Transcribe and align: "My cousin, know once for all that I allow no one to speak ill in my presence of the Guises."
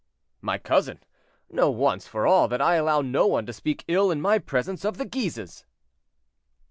"My 0.41 0.57
cousin, 0.57 1.03
know 1.47 1.69
once 1.69 2.07
for 2.07 2.25
all 2.25 2.47
that 2.47 2.59
I 2.59 2.73
allow 2.73 3.01
no 3.01 3.27
one 3.27 3.45
to 3.45 3.53
speak 3.53 3.85
ill 3.87 4.09
in 4.09 4.19
my 4.19 4.39
presence 4.39 4.83
of 4.83 4.97
the 4.97 5.05
Guises." 5.05 5.63